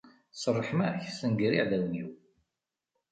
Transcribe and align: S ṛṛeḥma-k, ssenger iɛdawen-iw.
S 0.41 0.43
ṛṛeḥma-k, 0.53 1.03
ssenger 1.09 1.51
iɛdawen-iw. 1.53 2.09